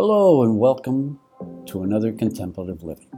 [0.00, 1.18] Hello, and welcome
[1.66, 3.10] to another contemplative living.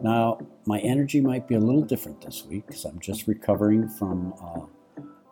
[0.00, 4.32] Now, my energy might be a little different this week because I'm just recovering from
[4.40, 4.68] a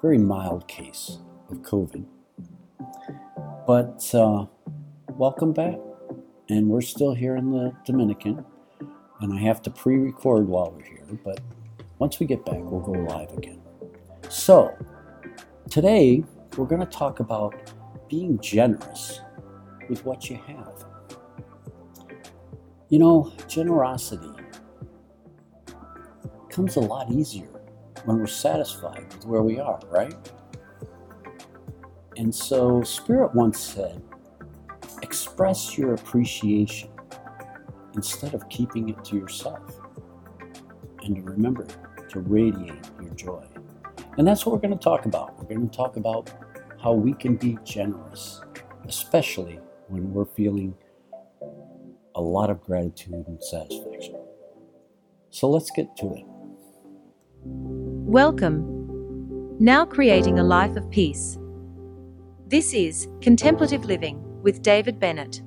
[0.03, 1.19] very mild case
[1.51, 2.05] of COVID.
[3.65, 4.47] But uh,
[5.11, 5.79] welcome back.
[6.49, 8.45] And we're still here in the Dominican,
[9.21, 11.39] and I have to pre record while we're here, but
[12.01, 13.61] once we get back, we'll go live again.
[14.29, 14.77] So,
[15.71, 16.25] today
[16.57, 17.55] we're going to talk about
[18.09, 19.21] being generous
[19.91, 20.87] with what you have.
[22.89, 24.31] You know, generosity
[26.49, 27.61] comes a lot easier
[28.05, 30.15] when we're satisfied with where we are, right?
[32.17, 34.03] And so, Spirit once said,
[35.03, 36.91] express your appreciation
[37.95, 39.81] instead of keeping it to yourself.
[41.03, 41.67] And to remember
[42.11, 43.47] to radiate your joy.
[44.19, 45.39] And that's what we're going to talk about.
[45.39, 46.31] We're going to talk about
[46.83, 48.41] how we can be generous,
[48.87, 50.75] especially when we're feeling
[52.15, 54.17] a lot of gratitude and satisfaction.
[55.31, 56.25] So let's get to it.
[57.45, 59.57] Welcome.
[59.59, 61.39] Now creating a life of peace.
[62.47, 65.43] This is Contemplative Living with David Bennett.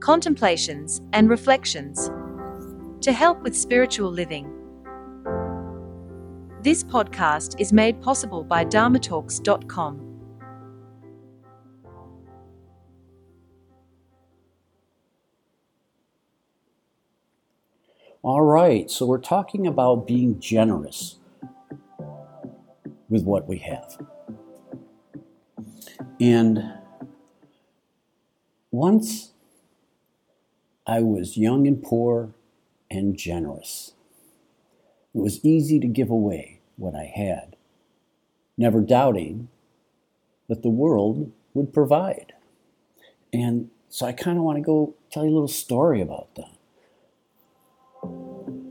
[0.00, 2.10] Contemplations and reflections
[3.00, 4.52] to help with spiritual living.
[6.62, 10.07] This podcast is made possible by dharmatalks.com.
[18.28, 21.16] All right, so we're talking about being generous
[23.08, 23.96] with what we have.
[26.20, 26.74] And
[28.70, 29.32] once
[30.86, 32.34] I was young and poor
[32.90, 33.94] and generous.
[35.14, 37.56] It was easy to give away what I had,
[38.58, 39.48] never doubting
[40.50, 42.34] that the world would provide.
[43.32, 46.57] And so I kind of want to go tell you a little story about that.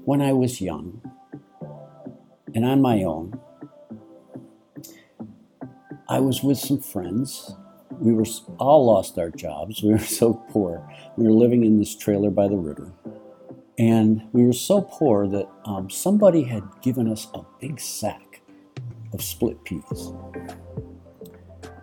[0.08, 1.02] When I was young
[2.56, 3.38] and on my own,
[6.08, 7.54] I was with some friends.
[7.92, 8.24] We were
[8.58, 9.84] all lost our jobs.
[9.84, 10.90] We were so poor.
[11.18, 12.94] We were living in this trailer by the river.
[13.78, 18.40] And we were so poor that um, somebody had given us a big sack
[19.12, 20.14] of split peas.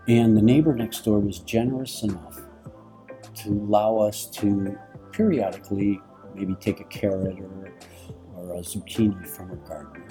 [0.08, 2.41] And the neighbor next door was generous enough
[3.42, 4.78] to allow us to
[5.12, 6.00] periodically
[6.34, 7.70] maybe take a carrot or,
[8.50, 10.05] or a zucchini from her garden.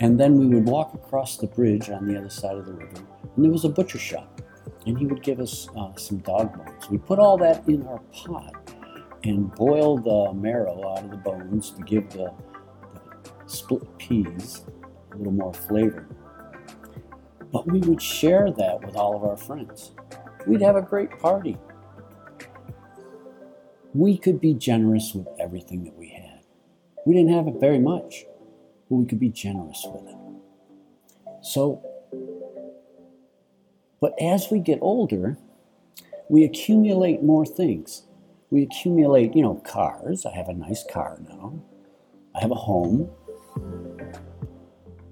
[0.00, 3.06] And then we would walk across the bridge on the other side of the river,
[3.36, 4.40] and there was a butcher shop.
[4.84, 6.90] And he would give us uh, some dog bones.
[6.90, 8.54] We put all that in our pot
[9.22, 12.32] and boil the marrow out of the bones to give the,
[13.22, 14.64] the split peas
[15.12, 16.08] a little more flavor.
[17.52, 19.92] But we would share that with all of our friends.
[20.46, 21.56] We'd have a great party.
[23.94, 26.21] We could be generous with everything that we had.
[27.06, 28.24] We didn't have it very much,
[28.88, 30.16] but we could be generous with it.
[31.42, 31.82] So,
[34.00, 35.36] but as we get older,
[36.28, 38.04] we accumulate more things
[38.52, 40.26] we accumulate, you know, cars.
[40.26, 41.58] I have a nice car now.
[42.36, 43.10] I have a home.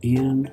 [0.02, 0.52] And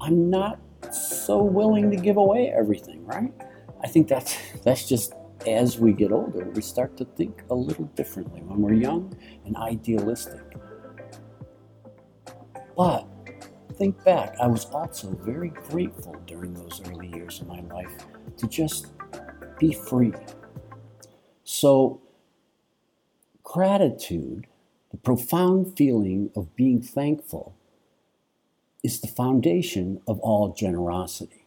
[0.00, 0.58] I'm not
[0.92, 3.32] so willing to give away everything, right?
[3.80, 5.14] I think that's that's just
[5.46, 9.56] as we get older, we start to think a little differently when we're young and
[9.56, 10.42] idealistic.
[12.76, 13.06] But
[13.74, 17.92] think back, I was also very grateful during those early years of my life
[18.36, 18.88] to just
[19.58, 20.12] be free,
[21.50, 22.02] so,
[23.42, 24.48] gratitude,
[24.90, 27.56] the profound feeling of being thankful,
[28.84, 31.46] is the foundation of all generosity.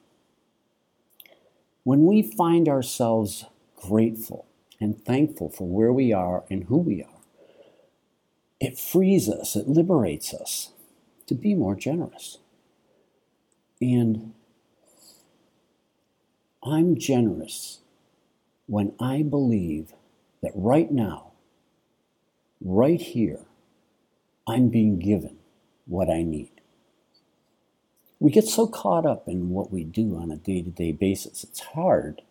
[1.83, 3.45] When we find ourselves
[3.81, 4.45] grateful
[4.79, 7.21] and thankful for where we are and who we are,
[8.59, 10.71] it frees us, it liberates us
[11.25, 12.37] to be more generous.
[13.81, 14.33] And
[16.63, 17.79] I'm generous
[18.67, 19.93] when I believe
[20.41, 21.31] that right now,
[22.63, 23.39] right here,
[24.47, 25.37] I'm being given
[25.85, 26.51] what I need.
[28.19, 31.43] We get so caught up in what we do on a day to day basis,
[31.43, 32.21] it's hard,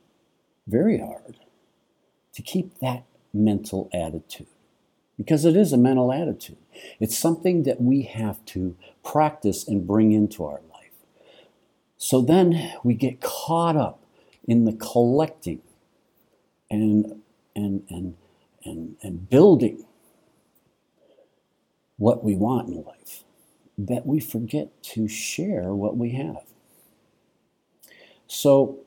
[0.71, 1.37] very hard,
[2.33, 4.47] to keep that mental attitude
[5.17, 6.57] because it is a mental attitude.
[6.99, 8.75] It's something that we have to
[9.05, 10.93] practice and bring into our life.
[11.99, 14.03] So then we get caught up
[14.49, 15.61] in the collecting
[16.71, 17.21] and,
[17.55, 18.15] and, and,
[18.65, 19.85] and, and building
[21.99, 23.25] what we want in life
[23.77, 26.45] that we forget to share what we have.
[28.27, 28.81] So,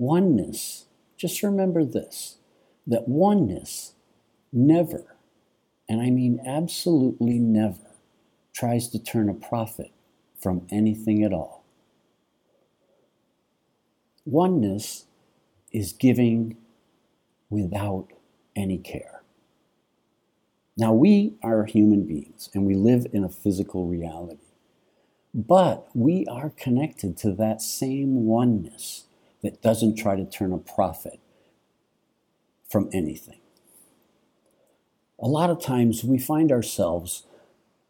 [0.00, 0.86] Oneness,
[1.18, 2.38] just remember this
[2.86, 3.92] that oneness
[4.50, 5.14] never,
[5.86, 7.90] and I mean absolutely never,
[8.54, 9.92] tries to turn a profit
[10.40, 11.64] from anything at all.
[14.24, 15.04] Oneness
[15.70, 16.56] is giving
[17.50, 18.08] without
[18.56, 19.20] any care.
[20.78, 24.48] Now, we are human beings and we live in a physical reality,
[25.34, 29.04] but we are connected to that same oneness
[29.42, 31.20] that doesn't try to turn a profit
[32.68, 33.40] from anything.
[35.18, 37.24] A lot of times we find ourselves,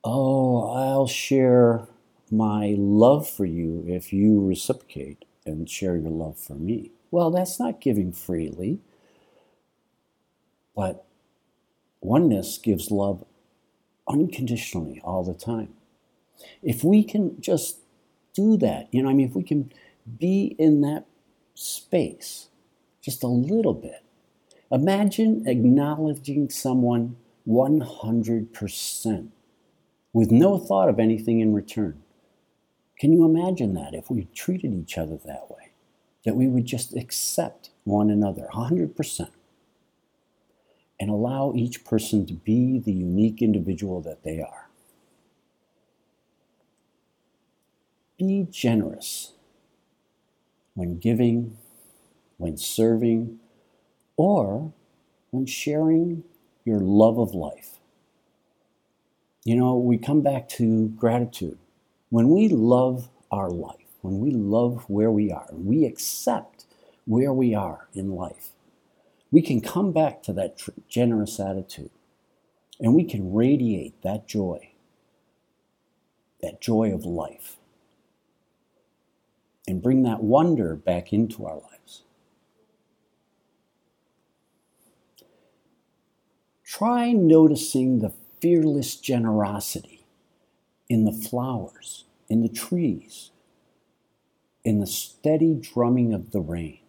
[0.02, 1.86] oh, I'll share
[2.30, 6.92] my love for you if you reciprocate and share your love for me.
[7.10, 8.80] Well, that's not giving freely,
[10.74, 11.04] but
[12.00, 13.24] oneness gives love
[14.08, 15.74] unconditionally all the time.
[16.62, 17.78] If we can just
[18.32, 19.72] do that, you know, I mean, if we can
[20.18, 21.04] be in that
[21.54, 22.48] space
[23.00, 24.02] just a little bit,
[24.70, 27.16] imagine acknowledging someone
[27.48, 29.28] 100%
[30.12, 32.02] with no thought of anything in return.
[32.98, 35.70] Can you imagine that if we treated each other that way?
[36.24, 39.30] That we would just accept one another 100%
[41.00, 44.68] and allow each person to be the unique individual that they are.
[48.18, 49.32] Be generous
[50.80, 51.58] when giving,
[52.38, 53.38] when serving,
[54.16, 54.72] or
[55.30, 56.24] when sharing
[56.64, 57.80] your love of life.
[59.44, 61.58] You know, we come back to gratitude.
[62.08, 66.64] When we love our life, when we love where we are, we accept
[67.04, 68.52] where we are in life,
[69.30, 71.90] we can come back to that tr- generous attitude
[72.80, 74.70] and we can radiate that joy,
[76.42, 77.58] that joy of life,
[79.70, 82.02] and bring that wonder back into our lives.
[86.64, 90.06] Try noticing the fearless generosity
[90.88, 93.30] in the flowers, in the trees,
[94.64, 96.80] in the steady drumming of the rain.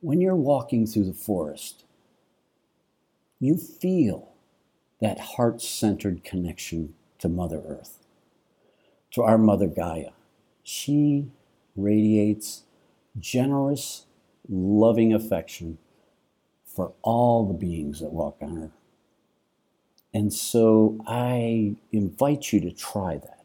[0.00, 1.84] When you're walking through the forest,
[3.38, 4.32] you feel
[5.00, 7.99] that heart centered connection to Mother Earth,
[9.12, 10.10] to our Mother Gaia.
[10.62, 11.30] She
[11.76, 12.64] radiates
[13.18, 14.06] generous,
[14.48, 15.78] loving affection
[16.64, 18.70] for all the beings that walk on Earth.
[20.12, 23.44] And so I invite you to try that.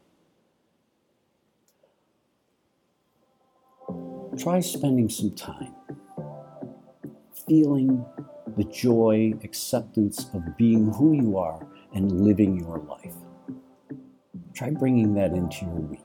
[4.38, 5.74] Try spending some time
[7.46, 8.04] feeling
[8.56, 13.14] the joy, acceptance of being who you are and living your life.
[14.56, 16.00] Try bringing that into your week.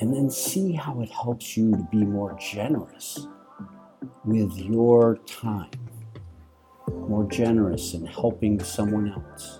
[0.00, 3.26] And then see how it helps you to be more generous
[4.24, 5.70] with your time
[7.08, 9.58] more generous in helping someone else.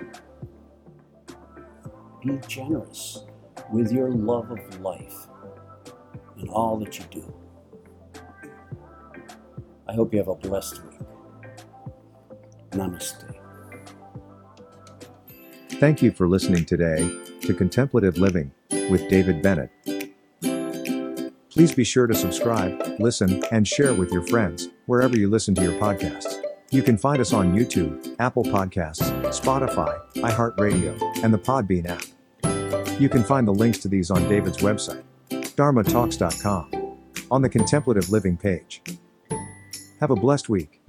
[2.25, 3.25] Be generous
[3.73, 5.29] with your love of life
[6.38, 7.35] in all that you do.
[9.88, 11.00] I hope you have a blessed week.
[12.71, 13.33] Namaste.
[15.79, 17.09] Thank you for listening today
[17.47, 18.51] to Contemplative Living
[18.91, 19.71] with David Bennett.
[21.49, 25.62] Please be sure to subscribe, listen, and share with your friends wherever you listen to
[25.62, 26.43] your podcasts.
[26.71, 33.00] You can find us on YouTube, Apple Podcasts, Spotify, iHeartRadio, and the Podbean app.
[33.00, 36.99] You can find the links to these on David's website, dharmatalks.com,
[37.31, 38.83] on the Contemplative Living page.
[40.00, 40.83] Have a blessed week.